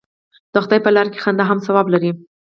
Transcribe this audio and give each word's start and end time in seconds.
د 0.53 0.55
خدای 0.63 0.79
په 0.83 0.89
لاره 0.95 1.09
کې 1.13 1.23
خندا 1.23 1.45
هم 1.47 1.59
ثواب 1.67 1.87
لري. 1.93 2.11